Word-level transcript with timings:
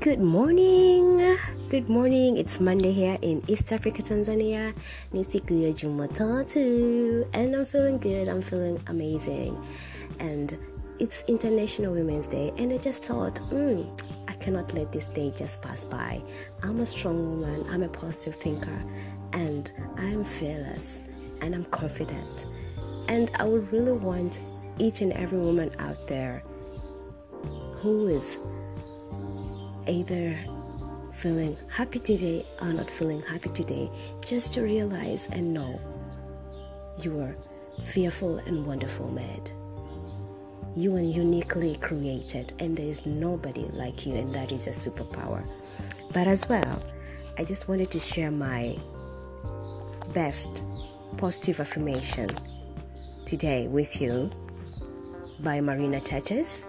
Good 0.00 0.20
morning. 0.20 1.36
Good 1.70 1.88
morning. 1.88 2.36
It's 2.36 2.60
Monday 2.60 2.92
here 2.92 3.16
in 3.20 3.42
East 3.48 3.72
Africa, 3.72 4.02
Tanzania. 4.02 4.72
Ni 5.12 5.24
siku 5.24 5.54
ya 5.54 5.72
Jumatatu 5.72 7.26
and 7.32 7.56
I'm 7.56 7.64
feeling 7.64 7.98
good. 7.98 8.28
I'm 8.28 8.42
feeling 8.42 8.78
amazing. 8.86 9.56
And 10.20 10.54
it's 11.00 11.24
International 11.26 11.94
Women's 11.94 12.28
Day 12.28 12.52
and 12.58 12.70
I 12.72 12.78
just 12.78 13.02
thought, 13.02 13.40
mm, 13.50 13.88
I 14.28 14.34
cannot 14.34 14.72
let 14.74 14.92
this 14.92 15.06
day 15.06 15.32
just 15.36 15.62
pass 15.62 15.90
by. 15.90 16.20
I'm 16.62 16.78
a 16.80 16.86
strong 16.86 17.18
woman. 17.40 17.64
I'm 17.70 17.82
a 17.82 17.88
positive 17.88 18.36
thinker 18.36 18.78
and 19.32 19.72
I'm 19.96 20.22
fearless 20.22 21.08
and 21.40 21.54
I'm 21.54 21.64
confident. 21.72 22.46
And 23.08 23.30
I 23.40 23.44
would 23.44 23.72
really 23.72 23.98
want 23.98 24.40
each 24.78 25.00
and 25.00 25.12
every 25.12 25.40
woman 25.40 25.72
out 25.80 25.96
there 26.06 26.44
who 27.82 28.06
is 28.06 28.38
either 29.88 30.36
feeling 31.14 31.56
happy 31.70 31.98
today 31.98 32.44
or 32.62 32.72
not 32.72 32.88
feeling 32.88 33.22
happy 33.22 33.48
today, 33.50 33.88
just 34.24 34.54
to 34.54 34.62
realize 34.62 35.28
and 35.32 35.52
know 35.52 35.80
you 37.02 37.18
are 37.20 37.34
fearful 37.84 38.38
and 38.38 38.66
wonderful 38.66 39.10
made. 39.10 39.50
You 40.76 40.94
are 40.96 41.00
uniquely 41.00 41.76
created, 41.76 42.52
and 42.60 42.76
there 42.76 42.86
is 42.86 43.06
nobody 43.06 43.64
like 43.72 44.06
you, 44.06 44.14
and 44.14 44.32
that 44.32 44.52
is 44.52 44.66
a 44.66 44.70
superpower. 44.70 45.42
But 46.12 46.28
as 46.28 46.48
well, 46.48 46.82
I 47.36 47.44
just 47.44 47.68
wanted 47.68 47.90
to 47.92 47.98
share 47.98 48.30
my 48.30 48.76
best 50.14 50.64
positive 51.16 51.60
affirmation 51.60 52.30
today 53.26 53.66
with 53.68 54.00
you 54.00 54.30
by 55.40 55.60
Marina 55.60 56.00
Tetes 56.00 56.64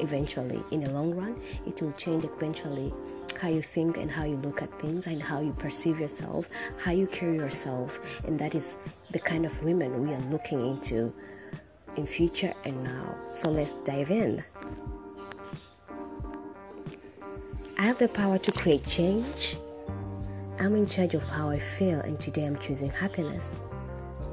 eventually 0.00 0.60
in 0.72 0.82
the 0.82 0.90
long 0.90 1.14
run 1.14 1.36
it 1.66 1.80
will 1.80 1.92
change 1.94 2.24
eventually 2.24 2.92
how 3.40 3.48
you 3.48 3.62
think 3.62 3.96
and 3.96 4.10
how 4.10 4.24
you 4.24 4.36
look 4.36 4.62
at 4.62 4.68
things 4.80 5.06
and 5.06 5.22
how 5.22 5.40
you 5.40 5.52
perceive 5.52 5.98
yourself 6.00 6.48
how 6.78 6.92
you 6.92 7.06
carry 7.06 7.36
yourself. 7.36 8.24
And 8.26 8.38
that 8.38 8.54
is 8.54 8.76
the 9.10 9.18
kind 9.18 9.46
of 9.46 9.62
women 9.62 10.06
we 10.06 10.12
are 10.12 10.20
looking 10.30 10.66
into 10.66 11.12
in 11.96 12.06
future 12.06 12.52
and 12.64 12.82
now. 12.82 13.14
So 13.34 13.50
let's 13.50 13.72
dive 13.84 14.10
in. 14.10 14.42
I 17.78 17.82
have 17.82 17.98
the 17.98 18.08
power 18.08 18.38
to 18.38 18.52
create 18.52 18.86
change. 18.86 19.56
I'm 20.60 20.76
in 20.76 20.86
charge 20.86 21.14
of 21.14 21.24
how 21.24 21.50
i 21.50 21.58
feel 21.58 21.98
and 22.00 22.20
today 22.20 22.46
i'm 22.46 22.56
choosing 22.58 22.88
happiness. 22.90 23.60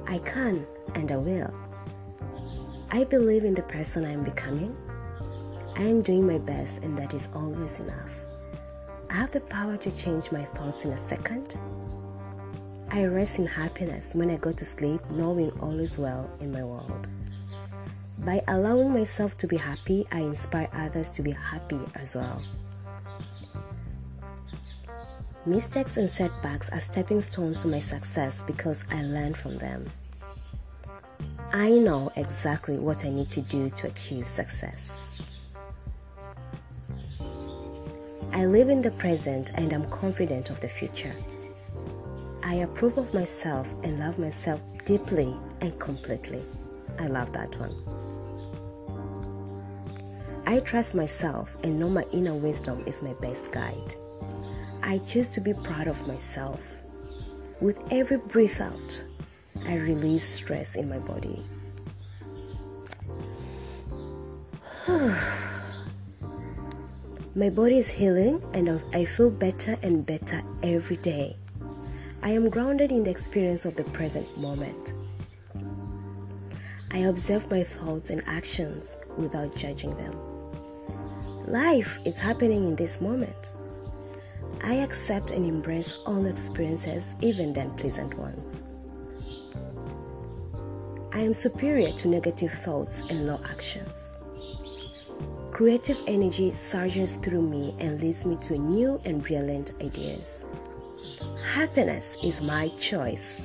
I 0.08 0.20
can 0.20 0.66
and 0.96 1.12
i 1.12 1.18
will. 1.18 1.54
I 2.92 3.06
believe 3.06 3.44
in 3.44 3.56
the 3.56 3.64
person 3.64 4.06
i'm 4.06 4.24
becoming 4.24 4.76
I 5.76 5.84
am 5.84 6.02
doing 6.02 6.28
my 6.28 6.38
best, 6.38 6.84
and 6.84 6.98
that 6.98 7.14
is 7.14 7.30
always 7.36 7.80
enough. 7.80 8.18
I 9.10 9.14
have 9.14 9.32
the 9.32 9.40
power 9.42 9.78
to 9.78 9.98
change 9.98 10.32
my 10.32 10.44
thoughts 10.44 10.86
in 10.86 10.92
a 10.92 10.98
second. 10.98 11.58
I 12.92 13.06
rest 13.06 13.40
in 13.40 13.48
happiness 13.48 14.16
when 14.16 14.30
I 14.30 14.38
go 14.38 14.52
to 14.52 14.66
sleep, 14.66 15.02
knowing 15.12 15.52
all 15.62 15.80
is 15.80 15.98
well 15.98 16.30
in 16.40 16.52
my 16.52 16.64
world. 16.64 17.10
By 18.26 18.42
allowing 18.48 18.94
myself 18.94 19.38
to 19.40 19.48
be 19.48 19.58
happy, 19.58 20.06
I 20.12 20.20
inspire 20.20 20.70
others 20.74 21.10
to 21.10 21.24
be 21.24 21.32
happy 21.32 21.80
as 21.96 22.16
well. 22.16 22.42
Mistakes 25.46 25.98
and 25.98 26.10
setbacks 26.10 26.70
are 26.70 26.80
stepping 26.80 27.22
stones 27.22 27.64
to 27.64 27.68
my 27.68 27.80
success 27.80 28.44
because 28.44 28.86
I 28.92 29.02
learn 29.02 29.34
from 29.34 29.58
them. 29.58 29.90
I 31.52 31.72
know 31.72 32.12
exactly 32.16 32.78
what 32.78 33.04
I 33.06 33.10
need 33.10 33.30
to 33.32 33.42
do 33.42 33.70
to 33.70 33.88
achieve 33.88 34.28
success. 34.28 35.11
I 38.42 38.46
live 38.46 38.70
in 38.70 38.82
the 38.82 38.90
present 38.90 39.52
and 39.54 39.72
I'm 39.72 39.88
confident 39.92 40.50
of 40.50 40.60
the 40.62 40.68
future. 40.68 41.14
I 42.44 42.56
approve 42.56 42.98
of 42.98 43.14
myself 43.14 43.72
and 43.84 44.00
love 44.00 44.18
myself 44.18 44.60
deeply 44.84 45.36
and 45.62 45.80
completely. 45.80 46.42
I 47.00 47.06
love 47.06 47.32
that 47.34 47.56
one. 47.60 47.70
I 50.48 50.60
trust 50.62 50.96
myself 50.96 51.56
and 51.64 51.80
know 51.80 51.88
my 51.88 52.04
inner 52.14 52.34
wisdom 52.34 52.84
is 52.88 53.04
my 53.04 53.14
best 53.22 53.52
guide. 53.52 53.94
I 54.82 54.98
choose 55.08 55.30
to 55.30 55.40
be 55.40 55.54
proud 55.64 55.86
of 55.86 56.08
myself. 56.08 56.68
With 57.62 57.78
every 57.92 58.18
breath 58.18 58.60
out, 58.60 59.04
I 59.68 59.76
release 59.76 60.24
stress 60.24 60.76
in 60.76 60.90
my 60.90 60.98
body. 60.98 61.46
My 67.34 67.50
body 67.50 67.78
is 67.78 67.90
healing 67.90 68.42
and 68.54 68.84
I 68.94 69.06
feel 69.06 69.30
better 69.30 69.78
and 69.82 70.06
better 70.06 70.42
every 70.64 70.98
day. 70.98 71.38
I 72.22 72.32
am 72.32 72.50
grounded 72.50 72.92
in 72.92 73.06
the 73.06 73.10
experience 73.10 73.64
of 73.64 73.78
the 73.78 73.86
present 73.86 74.38
moment. 74.38 74.92
I 76.92 76.98
observe 76.98 77.50
my 77.50 77.64
thoughts 77.64 78.10
and 78.10 78.22
actions 78.28 78.98
without 79.18 79.56
judging 79.56 79.96
them. 79.96 80.14
Life 81.48 82.00
is 82.06 82.20
happening 82.20 82.68
in 82.68 82.76
this 82.76 83.00
moment. 83.00 83.54
I 84.62 84.74
accept 84.74 85.32
and 85.32 85.46
embrace 85.46 86.00
all 86.06 86.26
experiences, 86.26 87.16
even 87.22 87.54
the 87.54 87.62
unpleasant 87.62 88.14
ones. 88.18 88.66
I 91.14 91.20
am 91.20 91.34
superior 91.34 91.94
to 91.94 92.10
negative 92.10 92.52
thoughts 92.52 93.10
and 93.10 93.26
low 93.26 93.40
actions. 93.50 94.16
Creative 95.62 96.02
energy 96.08 96.52
surges 96.52 97.18
through 97.18 97.48
me 97.48 97.76
and 97.80 98.02
leads 98.02 98.26
me 98.26 98.36
to 98.38 98.58
new 98.58 99.00
and 99.06 99.22
brilliant 99.22 99.74
ideas. 99.80 100.44
Happiness 101.54 102.24
is 102.24 102.42
my 102.42 102.70
choice. 102.80 103.44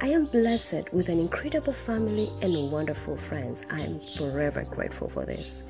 I 0.00 0.06
am 0.06 0.24
blessed 0.24 0.94
with 0.94 1.10
an 1.10 1.18
incredible 1.18 1.74
family 1.74 2.30
and 2.40 2.72
wonderful 2.72 3.18
friends. 3.18 3.66
I 3.70 3.82
am 3.82 4.00
forever 4.16 4.64
grateful 4.70 5.10
for 5.10 5.26
this. 5.26 5.62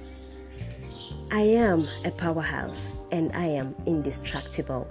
I 1.33 1.41
am 1.41 1.83
a 2.05 2.12
powerhouse 2.12 2.89
and 3.11 3.33
I 3.33 3.47
am 3.47 3.75
indestructible. 3.87 4.87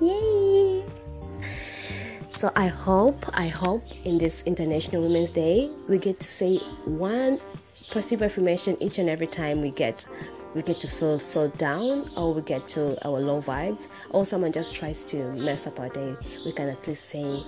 Yay! 0.00 0.84
So 2.38 2.52
I 2.54 2.68
hope, 2.68 3.24
I 3.36 3.48
hope 3.48 3.82
in 4.04 4.18
this 4.18 4.40
International 4.46 5.02
Women's 5.02 5.30
Day 5.30 5.68
we 5.88 5.98
get 5.98 6.20
to 6.20 6.24
say 6.24 6.58
one 6.84 7.40
positive 7.90 8.22
affirmation 8.22 8.76
each 8.80 8.98
and 8.98 9.08
every 9.08 9.26
time 9.26 9.60
we 9.60 9.70
get 9.70 10.06
we 10.54 10.62
get 10.62 10.76
to 10.76 10.88
feel 10.88 11.18
so 11.18 11.48
down 11.48 12.04
or 12.16 12.34
we 12.34 12.42
get 12.42 12.68
to 12.68 12.96
our 13.06 13.18
low 13.20 13.40
vibes 13.40 13.86
or 14.10 14.26
someone 14.26 14.52
just 14.52 14.76
tries 14.76 15.06
to 15.06 15.16
mess 15.44 15.66
up 15.66 15.80
our 15.80 15.88
day 15.88 16.14
we 16.44 16.52
can 16.52 16.68
at 16.68 16.86
least 16.86 17.08
say 17.08 17.42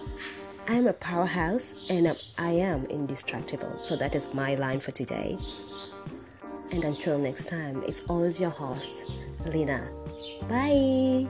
i 0.68 0.72
am 0.74 0.86
a 0.86 0.92
powerhouse 0.94 1.88
and 1.90 2.06
i 2.38 2.50
am 2.50 2.84
indestructible. 2.86 3.76
So 3.76 3.96
that 3.96 4.14
is 4.14 4.32
my 4.32 4.54
line 4.54 4.80
for 4.80 4.90
today. 4.92 5.36
And 6.72 6.84
until 6.84 7.18
next 7.18 7.48
time 7.48 7.82
it's 7.86 8.02
always 8.08 8.40
your 8.40 8.50
host 8.50 9.10
Lina 9.46 9.86
bye 10.48 11.26